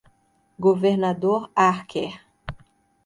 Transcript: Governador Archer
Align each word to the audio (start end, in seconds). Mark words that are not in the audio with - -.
Governador 0.59 1.53
Archer 1.53 2.09